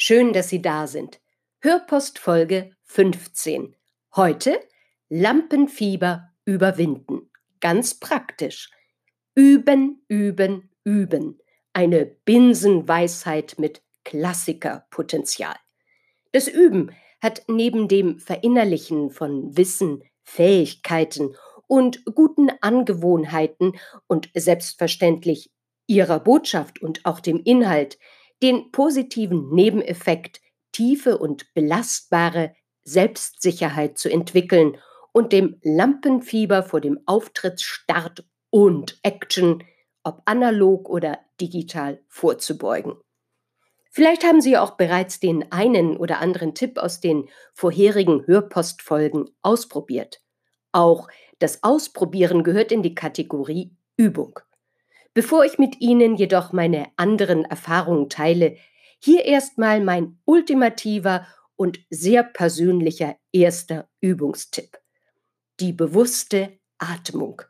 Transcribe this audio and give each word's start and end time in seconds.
Schön, 0.00 0.32
dass 0.32 0.48
Sie 0.48 0.62
da 0.62 0.86
sind. 0.86 1.20
Hörpost 1.58 2.20
Folge 2.20 2.70
15. 2.84 3.74
Heute 4.14 4.60
Lampenfieber 5.08 6.30
überwinden. 6.44 7.32
Ganz 7.58 7.98
praktisch. 7.98 8.70
Üben, 9.34 10.04
üben, 10.06 10.70
üben. 10.84 11.40
Eine 11.72 12.06
Binsenweisheit 12.06 13.56
mit 13.58 13.82
Klassikerpotenzial. 14.04 15.56
Das 16.30 16.46
Üben 16.46 16.92
hat 17.20 17.42
neben 17.48 17.88
dem 17.88 18.20
Verinnerlichen 18.20 19.10
von 19.10 19.56
Wissen, 19.56 20.04
Fähigkeiten 20.22 21.34
und 21.66 22.04
guten 22.04 22.52
Angewohnheiten 22.60 23.72
und 24.06 24.30
selbstverständlich 24.32 25.50
ihrer 25.88 26.20
Botschaft 26.20 26.80
und 26.80 27.04
auch 27.04 27.18
dem 27.18 27.42
Inhalt 27.42 27.98
den 28.42 28.70
positiven 28.70 29.50
Nebeneffekt, 29.50 30.40
tiefe 30.72 31.18
und 31.18 31.52
belastbare 31.54 32.54
Selbstsicherheit 32.82 33.98
zu 33.98 34.10
entwickeln 34.10 34.76
und 35.12 35.32
dem 35.32 35.58
Lampenfieber 35.62 36.62
vor 36.62 36.80
dem 36.80 37.00
Auftrittsstart 37.06 38.24
und 38.50 38.98
Action, 39.02 39.64
ob 40.02 40.22
analog 40.24 40.88
oder 40.88 41.18
digital, 41.40 42.00
vorzubeugen. 42.08 42.96
Vielleicht 43.90 44.24
haben 44.24 44.40
Sie 44.40 44.56
auch 44.56 44.72
bereits 44.72 45.18
den 45.18 45.50
einen 45.50 45.96
oder 45.96 46.20
anderen 46.20 46.54
Tipp 46.54 46.78
aus 46.78 47.00
den 47.00 47.28
vorherigen 47.52 48.26
Hörpostfolgen 48.26 49.28
ausprobiert. 49.42 50.20
Auch 50.72 51.08
das 51.38 51.62
Ausprobieren 51.62 52.44
gehört 52.44 52.70
in 52.70 52.82
die 52.82 52.94
Kategorie 52.94 53.76
Übung. 53.96 54.38
Bevor 55.18 55.44
ich 55.44 55.58
mit 55.58 55.80
Ihnen 55.80 56.14
jedoch 56.14 56.52
meine 56.52 56.92
anderen 56.94 57.44
Erfahrungen 57.44 58.08
teile, 58.08 58.56
hier 59.00 59.24
erstmal 59.24 59.80
mein 59.80 60.20
ultimativer 60.24 61.26
und 61.56 61.80
sehr 61.90 62.22
persönlicher 62.22 63.16
erster 63.32 63.88
Übungstipp. 64.00 64.78
Die 65.58 65.72
bewusste 65.72 66.60
Atmung. 66.78 67.42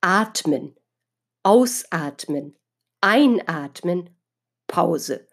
Atmen, 0.00 0.74
ausatmen, 1.44 2.58
einatmen, 3.00 4.18
Pause. 4.66 5.28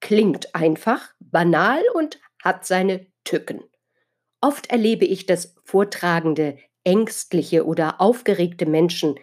Klingt 0.00 0.54
einfach, 0.54 1.14
banal 1.20 1.80
und 1.94 2.20
hat 2.44 2.66
seine 2.66 3.06
Tücken. 3.24 3.62
Oft 4.42 4.70
erlebe 4.70 5.06
ich, 5.06 5.24
dass 5.24 5.54
vortragende, 5.64 6.58
ängstliche 6.84 7.64
oder 7.64 7.98
aufgeregte 7.98 8.66
Menschen 8.66 9.14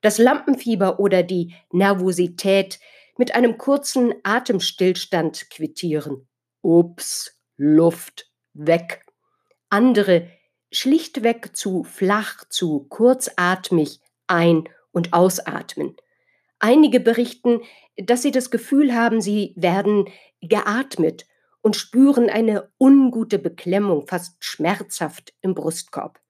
das 0.00 0.18
Lampenfieber 0.18 1.00
oder 1.00 1.22
die 1.22 1.54
Nervosität 1.72 2.78
mit 3.16 3.34
einem 3.34 3.58
kurzen 3.58 4.14
Atemstillstand 4.22 5.50
quittieren. 5.50 6.28
Ups, 6.62 7.36
Luft, 7.56 8.30
weg. 8.54 9.04
Andere 9.68 10.30
schlichtweg 10.70 11.56
zu 11.56 11.82
flach, 11.84 12.44
zu 12.48 12.86
kurzatmig 12.88 14.00
ein- 14.26 14.68
und 14.92 15.12
ausatmen. 15.12 15.96
Einige 16.58 17.00
berichten, 17.00 17.60
dass 17.96 18.22
sie 18.22 18.30
das 18.30 18.50
Gefühl 18.50 18.94
haben, 18.94 19.20
sie 19.20 19.54
werden 19.56 20.06
geatmet 20.40 21.26
und 21.60 21.76
spüren 21.76 22.30
eine 22.30 22.70
ungute 22.78 23.38
Beklemmung, 23.38 24.06
fast 24.06 24.42
schmerzhaft 24.44 25.34
im 25.40 25.54
Brustkorb. 25.54 26.20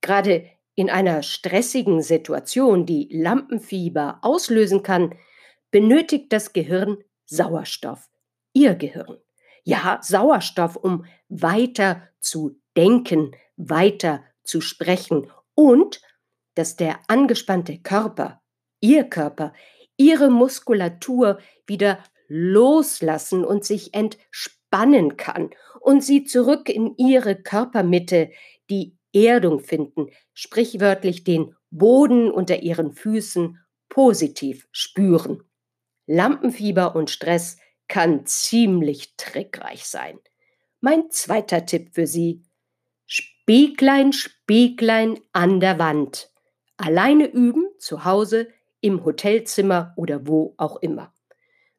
Gerade 0.00 0.48
in 0.76 0.90
einer 0.90 1.22
stressigen 1.22 2.02
Situation, 2.02 2.86
die 2.86 3.08
Lampenfieber 3.10 4.18
auslösen 4.22 4.82
kann, 4.82 5.14
benötigt 5.70 6.32
das 6.32 6.52
Gehirn 6.52 6.98
Sauerstoff. 7.24 8.08
Ihr 8.52 8.74
Gehirn. 8.74 9.16
Ja, 9.64 9.98
Sauerstoff, 10.02 10.76
um 10.76 11.06
weiter 11.28 12.02
zu 12.20 12.60
denken, 12.76 13.32
weiter 13.56 14.22
zu 14.44 14.60
sprechen 14.60 15.30
und 15.54 16.00
dass 16.54 16.76
der 16.76 17.00
angespannte 17.08 17.78
Körper, 17.78 18.40
Ihr 18.80 19.04
Körper, 19.04 19.52
Ihre 19.96 20.30
Muskulatur 20.30 21.38
wieder 21.66 21.98
loslassen 22.28 23.44
und 23.44 23.64
sich 23.64 23.94
entspannen 23.94 25.16
kann 25.16 25.50
und 25.80 26.04
Sie 26.04 26.24
zurück 26.24 26.68
in 26.68 26.94
Ihre 26.96 27.34
Körpermitte, 27.34 28.30
die 28.70 28.96
Erdung 29.24 29.60
finden, 29.60 30.10
sprichwörtlich 30.34 31.24
den 31.24 31.54
Boden 31.70 32.30
unter 32.30 32.62
ihren 32.62 32.92
Füßen 32.92 33.58
positiv 33.88 34.68
spüren. 34.72 35.42
Lampenfieber 36.06 36.94
und 36.94 37.10
Stress 37.10 37.58
kann 37.88 38.26
ziemlich 38.26 39.16
trickreich 39.16 39.86
sein. 39.86 40.18
Mein 40.80 41.10
zweiter 41.10 41.64
Tipp 41.64 41.94
für 41.94 42.06
Sie. 42.06 42.42
Spieglein, 43.06 44.12
Spieglein 44.12 45.18
an 45.32 45.60
der 45.60 45.78
Wand. 45.78 46.30
Alleine 46.76 47.26
üben, 47.26 47.66
zu 47.78 48.04
Hause, 48.04 48.48
im 48.80 49.04
Hotelzimmer 49.04 49.94
oder 49.96 50.26
wo 50.26 50.54
auch 50.58 50.76
immer. 50.82 51.12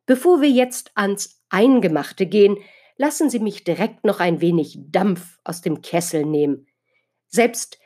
Bevor 0.06 0.42
wir 0.42 0.50
jetzt 0.50 0.92
ans 0.96 1.44
Eingemachte 1.50 2.26
gehen, 2.26 2.58
lassen 2.98 3.30
Sie 3.30 3.40
mich 3.40 3.64
direkt 3.64 4.04
noch 4.04 4.20
ein 4.20 4.42
wenig 4.42 4.80
Dampf 4.90 5.38
aus 5.44 5.62
dem 5.62 5.82
Kessel 5.82 6.26
nehmen. 6.26 6.68
Selbst 7.28 7.80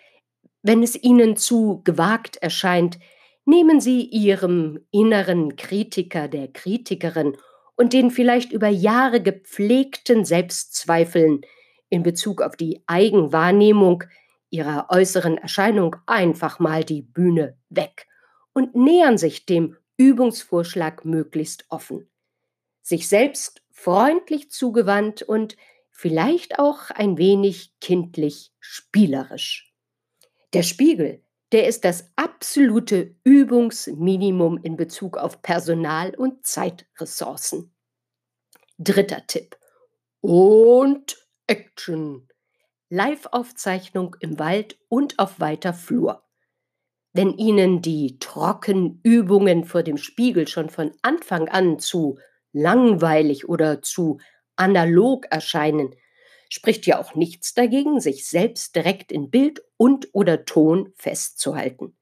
wenn 0.63 0.83
es 0.83 1.01
Ihnen 1.01 1.37
zu 1.37 1.81
gewagt 1.83 2.37
erscheint, 2.37 2.99
nehmen 3.45 3.81
Sie 3.81 4.03
Ihrem 4.03 4.85
inneren 4.91 5.55
Kritiker, 5.55 6.27
der 6.27 6.47
Kritikerin 6.47 7.35
und 7.75 7.93
den 7.93 8.11
vielleicht 8.11 8.51
über 8.51 8.67
Jahre 8.67 9.21
gepflegten 9.21 10.23
Selbstzweifeln 10.23 11.41
in 11.89 12.03
Bezug 12.03 12.41
auf 12.41 12.55
die 12.55 12.83
Eigenwahrnehmung 12.85 14.03
Ihrer 14.51 14.87
äußeren 14.89 15.37
Erscheinung 15.37 15.95
einfach 16.05 16.59
mal 16.59 16.83
die 16.83 17.01
Bühne 17.01 17.57
weg 17.69 18.07
und 18.53 18.75
nähern 18.75 19.17
sich 19.17 19.45
dem 19.45 19.77
Übungsvorschlag 19.97 21.05
möglichst 21.05 21.65
offen. 21.69 22.09
Sich 22.81 23.07
selbst 23.07 23.61
freundlich 23.71 24.51
zugewandt 24.51 25.23
und 25.23 25.55
vielleicht 26.01 26.57
auch 26.57 26.89
ein 26.89 27.19
wenig 27.19 27.79
kindlich 27.79 28.51
spielerisch. 28.59 29.71
Der 30.51 30.63
Spiegel, 30.63 31.23
der 31.51 31.67
ist 31.67 31.85
das 31.85 32.11
absolute 32.15 33.15
Übungsminimum 33.23 34.57
in 34.63 34.77
Bezug 34.77 35.17
auf 35.17 35.43
Personal 35.43 36.15
und 36.15 36.43
Zeitressourcen. 36.43 37.71
Dritter 38.79 39.27
Tipp. 39.27 39.59
Und 40.21 41.17
Action. 41.45 42.27
Live-Aufzeichnung 42.89 44.15
im 44.21 44.39
Wald 44.39 44.79
und 44.89 45.19
auf 45.19 45.39
weiter 45.39 45.75
Flur. 45.75 46.23
Wenn 47.13 47.37
Ihnen 47.37 47.83
die 47.83 48.17
Trockenübungen 48.17 49.65
vor 49.65 49.83
dem 49.83 49.97
Spiegel 49.97 50.47
schon 50.47 50.71
von 50.71 50.93
Anfang 51.03 51.47
an 51.47 51.77
zu 51.77 52.17
langweilig 52.53 53.47
oder 53.47 53.83
zu 53.83 54.19
analog 54.55 55.25
erscheinen, 55.29 55.95
spricht 56.49 56.85
ja 56.85 56.99
auch 56.99 57.15
nichts 57.15 57.53
dagegen, 57.53 57.99
sich 57.99 58.27
selbst 58.27 58.75
direkt 58.75 59.11
in 59.11 59.29
Bild 59.29 59.63
und 59.77 60.09
oder 60.13 60.45
Ton 60.45 60.93
festzuhalten. 60.95 61.95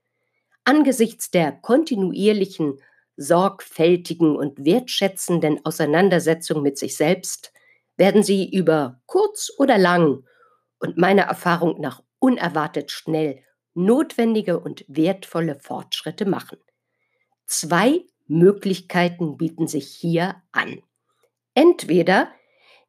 Angesichts 0.64 1.32
der 1.32 1.52
kontinuierlichen, 1.52 2.82
sorgfältigen 3.16 4.36
und 4.36 4.64
wertschätzenden 4.66 5.66
Auseinandersetzung 5.66 6.62
mit 6.62 6.78
sich 6.78 6.96
selbst 6.96 7.52
werden 7.98 8.24
Sie 8.24 8.50
über 8.50 9.02
kurz 9.06 9.52
oder 9.58 9.78
lang 9.78 10.24
und 10.80 10.98
meiner 10.98 11.24
Erfahrung 11.24 11.80
nach 11.82 12.02
unerwartet 12.20 12.92
schnell 12.92 13.44
notwendige 13.74 14.60
und 14.60 14.86
wertvolle 14.88 15.60
Fortschritte 15.60 16.26
machen. 16.26 16.58
Zwei 17.46 18.06
Möglichkeiten 18.28 19.38
bieten 19.38 19.68
sich 19.68 19.88
hier 19.88 20.36
an. 20.52 20.82
Entweder 21.54 22.32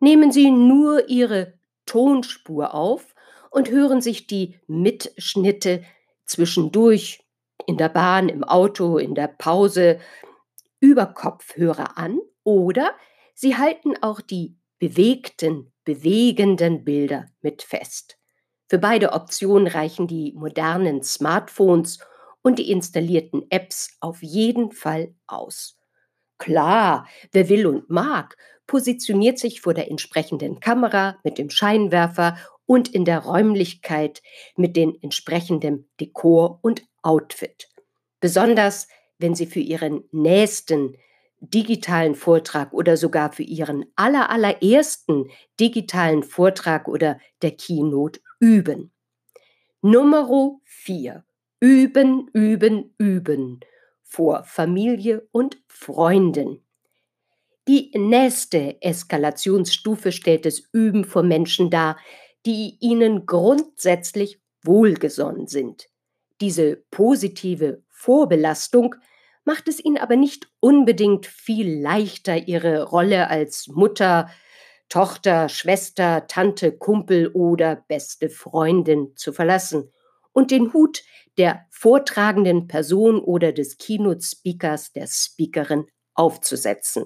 nehmen 0.00 0.32
Sie 0.32 0.50
nur 0.50 1.08
Ihre 1.08 1.54
Tonspur 1.86 2.74
auf 2.74 3.14
und 3.50 3.70
hören 3.70 4.00
sich 4.00 4.26
die 4.26 4.58
Mitschnitte 4.66 5.82
zwischendurch 6.26 7.20
in 7.66 7.76
der 7.76 7.88
Bahn, 7.88 8.28
im 8.28 8.44
Auto, 8.44 8.98
in 8.98 9.14
der 9.14 9.28
Pause 9.28 10.00
über 10.80 11.06
Kopfhörer 11.06 11.98
an 11.98 12.18
oder 12.44 12.94
Sie 13.34 13.56
halten 13.56 13.94
auch 14.02 14.20
die 14.20 14.56
bewegten, 14.78 15.72
bewegenden 15.84 16.84
Bilder 16.84 17.26
mit 17.40 17.62
fest. 17.62 18.18
Für 18.68 18.78
beide 18.78 19.12
Optionen 19.12 19.66
reichen 19.66 20.06
die 20.06 20.32
modernen 20.36 21.02
Smartphones 21.02 21.98
und 22.42 22.58
die 22.58 22.70
installierten 22.70 23.46
Apps 23.50 23.96
auf 24.00 24.22
jeden 24.22 24.72
Fall 24.72 25.14
aus. 25.26 25.78
Klar, 26.38 27.06
wer 27.32 27.48
will 27.48 27.66
und 27.66 27.90
mag, 27.90 28.36
positioniert 28.70 29.36
sich 29.36 29.62
vor 29.62 29.74
der 29.74 29.90
entsprechenden 29.90 30.60
Kamera 30.60 31.18
mit 31.24 31.38
dem 31.38 31.50
Scheinwerfer 31.50 32.38
und 32.66 32.86
in 32.86 33.04
der 33.04 33.18
Räumlichkeit 33.18 34.22
mit 34.54 34.76
dem 34.76 34.96
entsprechenden 35.02 35.90
Dekor 35.98 36.60
und 36.62 36.84
Outfit. 37.02 37.68
Besonders 38.20 38.86
wenn 39.18 39.34
Sie 39.34 39.46
für 39.46 39.58
Ihren 39.58 40.04
nächsten 40.12 40.96
digitalen 41.40 42.14
Vortrag 42.14 42.72
oder 42.72 42.96
sogar 42.96 43.32
für 43.32 43.42
Ihren 43.42 43.86
allerallerersten 43.96 45.28
digitalen 45.58 46.22
Vortrag 46.22 46.86
oder 46.86 47.18
der 47.42 47.50
Keynote 47.50 48.20
üben. 48.38 48.92
Nummer 49.82 50.60
4. 50.62 51.24
Üben, 51.58 52.30
üben, 52.32 52.94
üben 52.98 53.58
vor 54.04 54.44
Familie 54.44 55.26
und 55.32 55.60
Freunden. 55.66 56.62
Die 57.68 57.90
nächste 57.94 58.80
Eskalationsstufe 58.82 60.12
stellt 60.12 60.44
das 60.44 60.62
Üben 60.72 61.04
vor 61.04 61.22
Menschen 61.22 61.70
dar, 61.70 61.98
die 62.46 62.78
ihnen 62.80 63.26
grundsätzlich 63.26 64.40
wohlgesonnen 64.62 65.46
sind. 65.46 65.88
Diese 66.40 66.76
positive 66.90 67.82
Vorbelastung 67.88 68.94
macht 69.44 69.68
es 69.68 69.82
ihnen 69.84 69.98
aber 69.98 70.16
nicht 70.16 70.48
unbedingt 70.60 71.26
viel 71.26 71.80
leichter, 71.80 72.48
ihre 72.48 72.84
Rolle 72.84 73.28
als 73.28 73.68
Mutter, 73.68 74.30
Tochter, 74.88 75.48
Schwester, 75.48 76.26
Tante, 76.26 76.72
Kumpel 76.72 77.28
oder 77.28 77.76
beste 77.88 78.28
Freundin 78.28 79.12
zu 79.16 79.32
verlassen 79.32 79.92
und 80.32 80.50
den 80.50 80.72
Hut 80.72 81.02
der 81.38 81.66
vortragenden 81.70 82.66
Person 82.66 83.20
oder 83.20 83.52
des 83.52 83.78
Keynote-Speakers, 83.78 84.92
der 84.92 85.06
Speakerin 85.06 85.86
aufzusetzen. 86.14 87.04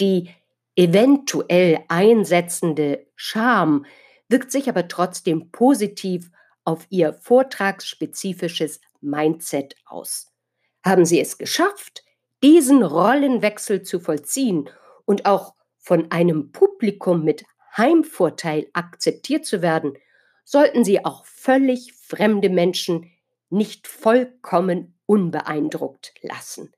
Die 0.00 0.30
eventuell 0.76 1.84
einsetzende 1.88 3.06
Scham 3.16 3.84
wirkt 4.28 4.50
sich 4.50 4.68
aber 4.68 4.88
trotzdem 4.88 5.50
positiv 5.50 6.30
auf 6.64 6.86
ihr 6.88 7.12
vortragsspezifisches 7.12 8.80
Mindset 9.00 9.74
aus. 9.84 10.32
Haben 10.84 11.04
Sie 11.04 11.20
es 11.20 11.36
geschafft, 11.36 12.04
diesen 12.42 12.82
Rollenwechsel 12.82 13.82
zu 13.82 14.00
vollziehen 14.00 14.70
und 15.04 15.26
auch 15.26 15.54
von 15.78 16.10
einem 16.10 16.52
Publikum 16.52 17.24
mit 17.24 17.44
Heimvorteil 17.76 18.68
akzeptiert 18.72 19.44
zu 19.44 19.62
werden, 19.62 19.94
sollten 20.44 20.84
Sie 20.84 21.04
auch 21.04 21.24
völlig 21.26 21.92
fremde 21.92 22.48
Menschen 22.48 23.10
nicht 23.50 23.86
vollkommen 23.86 24.98
unbeeindruckt 25.06 26.14
lassen. 26.22 26.72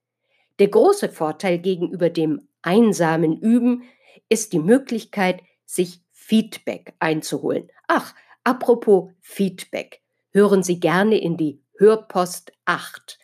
Der 0.58 0.68
große 0.68 1.08
Vorteil 1.08 1.58
gegenüber 1.58 2.10
dem 2.10 2.48
einsamen 2.62 3.40
Üben 3.40 3.84
ist 4.28 4.52
die 4.52 4.58
Möglichkeit, 4.58 5.42
sich 5.64 6.00
Feedback 6.12 6.94
einzuholen. 6.98 7.70
Ach, 7.88 8.14
apropos 8.44 9.10
Feedback, 9.20 10.02
hören 10.30 10.62
Sie 10.62 10.80
gerne 10.80 11.18
in 11.18 11.36
die 11.36 11.60
Hörpost 11.76 12.52
8. 12.64 13.18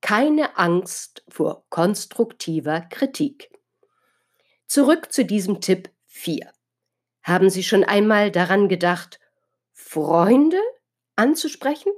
Keine 0.00 0.56
Angst 0.58 1.24
vor 1.28 1.64
konstruktiver 1.70 2.82
Kritik. 2.82 3.50
Zurück 4.66 5.12
zu 5.12 5.24
diesem 5.24 5.60
Tipp 5.60 5.90
4. 6.06 6.50
Haben 7.22 7.50
Sie 7.50 7.62
schon 7.62 7.84
einmal 7.84 8.30
daran 8.30 8.68
gedacht, 8.68 9.18
Freunde 9.72 10.60
anzusprechen? 11.16 11.92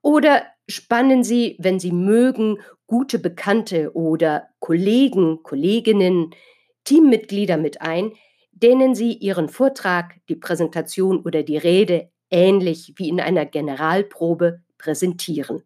Oder 0.00 0.46
spannen 0.68 1.24
Sie, 1.24 1.56
wenn 1.58 1.80
Sie 1.80 1.92
mögen, 1.92 2.58
gute 2.90 3.20
Bekannte 3.20 3.94
oder 3.94 4.48
Kollegen, 4.58 5.44
Kolleginnen, 5.44 6.34
Teammitglieder 6.82 7.56
mit 7.56 7.80
ein, 7.80 8.14
denen 8.50 8.96
Sie 8.96 9.12
Ihren 9.12 9.48
Vortrag, 9.48 10.16
die 10.28 10.34
Präsentation 10.34 11.20
oder 11.20 11.44
die 11.44 11.56
Rede 11.56 12.10
ähnlich 12.30 12.94
wie 12.96 13.08
in 13.08 13.20
einer 13.20 13.46
Generalprobe 13.46 14.62
präsentieren. 14.76 15.62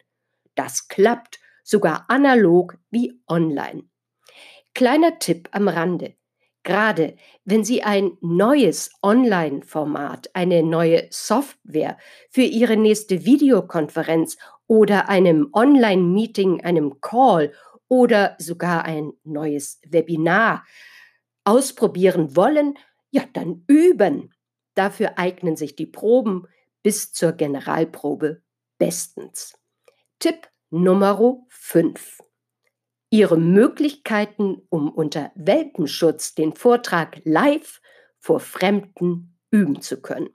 Das 0.54 0.88
klappt 0.88 1.40
sogar 1.62 2.04
analog 2.08 2.76
wie 2.90 3.18
online. 3.26 3.84
Kleiner 4.74 5.18
Tipp 5.18 5.48
am 5.52 5.68
Rande. 5.68 6.16
Gerade 6.62 7.16
wenn 7.46 7.64
Sie 7.64 7.82
ein 7.82 8.18
neues 8.20 8.90
Online-Format, 9.02 10.28
eine 10.34 10.62
neue 10.62 11.06
Software 11.08 11.96
für 12.28 12.42
Ihre 12.42 12.76
nächste 12.76 13.24
Videokonferenz 13.24 14.36
oder 14.66 15.08
einem 15.08 15.50
Online-Meeting, 15.52 16.62
einem 16.62 17.00
Call 17.00 17.52
oder 17.88 18.36
sogar 18.38 18.84
ein 18.84 19.12
neues 19.24 19.80
Webinar 19.86 20.64
ausprobieren 21.44 22.34
wollen, 22.36 22.78
ja, 23.10 23.24
dann 23.32 23.64
üben. 23.66 24.34
Dafür 24.74 25.18
eignen 25.18 25.56
sich 25.56 25.76
die 25.76 25.86
Proben 25.86 26.46
bis 26.82 27.12
zur 27.12 27.32
Generalprobe 27.32 28.42
bestens. 28.78 29.54
Tipp 30.18 30.48
Nummer 30.70 31.44
5 31.48 32.18
ihre 33.14 33.38
Möglichkeiten, 33.38 34.62
um 34.70 34.90
unter 34.90 35.30
Welpenschutz 35.36 36.34
den 36.34 36.52
Vortrag 36.52 37.20
live 37.22 37.80
vor 38.18 38.40
Fremden 38.40 39.38
üben 39.52 39.80
zu 39.80 40.02
können. 40.02 40.30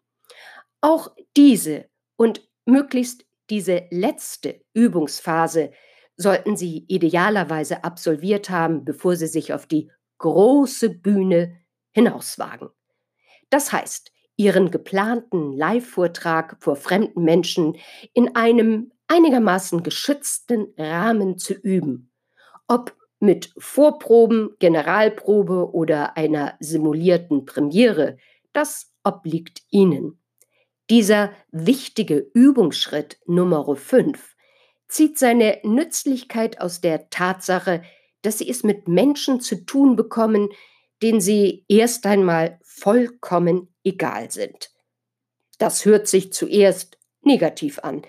Auch 0.79 1.13
diese 1.35 1.89
und 2.15 2.47
möglichst 2.63 3.25
diese 3.49 3.83
letzte 3.91 4.61
Übungsphase 4.73 5.71
sollten 6.17 6.57
Sie 6.57 6.85
idealerweise 6.87 7.83
absolviert 7.83 8.49
haben, 8.49 8.85
bevor 8.85 9.15
Sie 9.15 9.27
sich 9.27 9.53
auf 9.53 9.65
die 9.65 9.89
große 10.17 10.89
Bühne 10.89 11.57
hinauswagen. 11.91 12.69
Das 13.49 13.71
heißt, 13.71 14.11
Ihren 14.35 14.71
geplanten 14.71 15.53
Live-Vortrag 15.53 16.57
vor 16.59 16.75
fremden 16.75 17.23
Menschen 17.23 17.77
in 18.13 18.35
einem 18.35 18.91
einigermaßen 19.07 19.83
geschützten 19.83 20.73
Rahmen 20.77 21.37
zu 21.37 21.53
üben 21.53 22.09
ob 22.69 22.95
mit 23.19 23.51
Vorproben, 23.57 24.55
Generalprobe 24.59 25.73
oder 25.73 26.15
einer 26.15 26.55
simulierten 26.61 27.45
Premiere, 27.45 28.17
das 28.53 28.93
obliegt 29.03 29.63
Ihnen. 29.69 30.18
Dieser 30.89 31.33
wichtige 31.51 32.31
Übungsschritt 32.33 33.19
Nummer 33.27 33.75
5 33.75 34.35
zieht 34.87 35.19
seine 35.19 35.59
Nützlichkeit 35.63 36.59
aus 36.59 36.81
der 36.81 37.11
Tatsache, 37.11 37.83
dass 38.23 38.39
Sie 38.39 38.49
es 38.49 38.63
mit 38.63 38.87
Menschen 38.87 39.39
zu 39.39 39.65
tun 39.65 39.95
bekommen, 39.95 40.49
denen 41.03 41.21
Sie 41.21 41.63
erst 41.67 42.07
einmal 42.07 42.59
vollkommen 42.63 43.71
egal 43.83 44.31
sind. 44.31 44.71
Das 45.59 45.85
hört 45.85 46.07
sich 46.07 46.33
zuerst 46.33 46.97
negativ 47.21 47.77
an, 47.79 48.01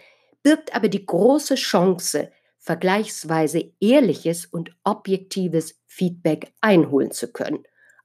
birgt 0.43 0.75
aber 0.75 0.89
die 0.89 1.05
große 1.05 1.57
Chance, 1.57 2.33
vergleichsweise 2.59 3.73
ehrliches 3.81 4.47
und 4.47 4.75
objektives 4.85 5.79
Feedback 5.87 6.55
einholen 6.63 7.11
zu 7.11 7.31
können. 7.31 7.65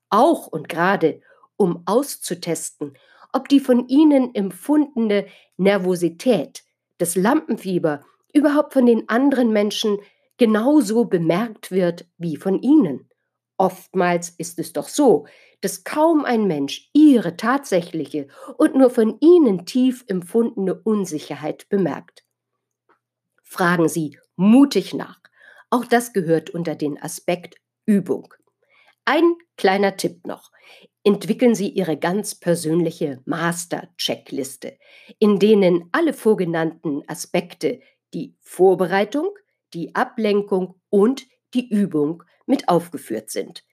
Auch 0.10 0.48
und 0.48 0.68
gerade, 0.68 1.22
um 1.56 1.84
auszutesten, 1.86 2.98
ob 3.36 3.50
die 3.50 3.60
von 3.60 3.90
Ihnen 3.90 4.34
empfundene 4.34 5.28
Nervosität, 5.58 6.64
das 7.00 7.18
Lampenfieber 7.18 8.06
überhaupt 8.34 8.72
von 8.72 8.86
den 8.86 9.10
anderen 9.10 9.52
Menschen 9.52 10.00
genauso 10.38 11.04
bemerkt 11.04 11.70
wird 11.70 12.08
wie 12.18 12.38
von 12.38 12.62
Ihnen. 12.62 13.10
Oftmals 13.58 14.30
ist 14.30 14.58
es 14.58 14.72
doch 14.72 14.88
so, 14.88 15.28
dass 15.60 15.84
kaum 15.84 16.24
ein 16.24 16.48
Mensch 16.48 16.90
Ihre 16.94 17.36
tatsächliche 17.36 18.28
und 18.58 18.76
nur 18.76 18.90
von 18.90 19.18
Ihnen 19.20 19.66
tief 19.66 20.06
empfundene 20.08 20.76
Unsicherheit 20.76 21.68
bemerkt. 21.68 22.24
Fragen 23.44 23.90
Sie 23.90 24.18
mutig 24.38 24.94
nach. 24.94 25.20
Auch 25.70 25.86
das 25.86 26.14
gehört 26.14 26.52
unter 26.52 26.76
den 26.76 27.02
Aspekt 27.02 27.56
Übung. 27.86 28.34
Ein 29.04 29.36
kleiner 29.58 29.98
Tipp 29.98 30.26
noch. 30.26 30.52
Entwickeln 31.08 31.54
Sie 31.54 31.70
Ihre 31.70 31.98
ganz 31.98 32.34
persönliche 32.34 33.22
Master-Checkliste, 33.26 34.76
in 35.20 35.38
denen 35.38 35.88
alle 35.92 36.14
vorgenannten 36.14 37.04
Aspekte, 37.08 37.80
die 38.16 38.36
Vorbereitung, 38.42 39.30
die 39.76 39.94
Ablenkung 39.94 40.82
und 40.90 41.28
die 41.54 41.70
Übung 41.70 42.24
mit 42.48 42.70
aufgeführt 42.70 43.30
sind. 43.30 43.64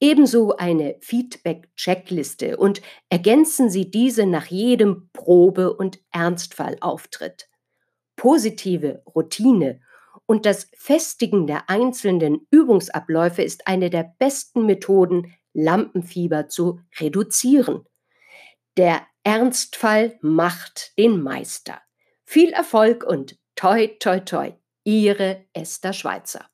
Ebenso 0.00 0.56
eine 0.56 0.96
Feedback-Checkliste 1.02 2.56
und 2.56 2.82
ergänzen 3.08 3.70
Sie 3.70 3.88
diese 3.88 4.26
nach 4.26 4.46
jedem 4.46 5.08
Probe- 5.12 5.76
und 5.76 6.00
Ernstfallauftritt. 6.10 7.48
Positive 8.16 9.04
Routine 9.14 9.80
und 10.26 10.46
das 10.46 10.68
Festigen 10.76 11.46
der 11.46 11.70
einzelnen 11.70 12.44
Übungsabläufe 12.50 13.42
ist 13.42 13.68
eine 13.68 13.88
der 13.88 14.12
besten 14.18 14.66
Methoden, 14.66 15.32
Lampenfieber 15.54 16.48
zu 16.48 16.80
reduzieren. 16.98 17.84
Der 18.76 19.06
Ernstfall 19.24 20.18
macht 20.20 20.96
den 20.98 21.22
Meister. 21.22 21.80
Viel 22.24 22.50
Erfolg 22.50 23.04
und 23.04 23.38
toi, 23.54 23.88
toi, 23.98 24.20
toi. 24.20 24.52
Ihre 24.84 25.44
Esther 25.52 25.92
Schweizer. 25.92 26.48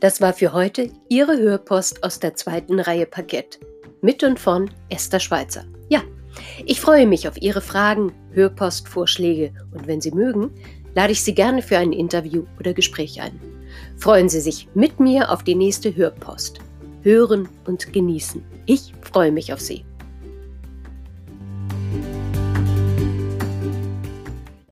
Das 0.00 0.20
war 0.20 0.32
für 0.32 0.52
heute 0.52 0.90
Ihre 1.08 1.38
Hörpost 1.38 2.02
aus 2.02 2.18
der 2.18 2.34
zweiten 2.34 2.80
Reihe 2.80 3.06
Parkett. 3.06 3.60
Mit 4.00 4.24
und 4.24 4.40
von 4.40 4.68
Esther 4.88 5.20
Schweizer. 5.20 5.64
Ja, 5.88 6.02
ich 6.66 6.80
freue 6.80 7.06
mich 7.06 7.28
auf 7.28 7.40
Ihre 7.40 7.60
Fragen, 7.60 8.12
Hörpostvorschläge 8.32 9.52
und 9.70 9.86
wenn 9.86 10.00
Sie 10.00 10.10
mögen, 10.10 10.50
lade 10.94 11.12
ich 11.12 11.22
Sie 11.22 11.34
gerne 11.34 11.62
für 11.62 11.78
ein 11.78 11.92
Interview 11.92 12.44
oder 12.58 12.74
Gespräch 12.74 13.20
ein. 13.20 13.40
Freuen 13.96 14.28
Sie 14.28 14.40
sich 14.40 14.68
mit 14.74 15.00
mir 15.00 15.30
auf 15.30 15.42
die 15.42 15.54
nächste 15.54 15.94
Hörpost. 15.94 16.60
Hören 17.02 17.48
und 17.66 17.92
genießen. 17.92 18.42
Ich 18.66 18.92
freue 19.00 19.32
mich 19.32 19.52
auf 19.52 19.60
Sie. 19.60 19.84